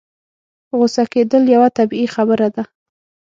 [0.77, 2.63] غوسه کېدل يوه طبيعي خبره ده.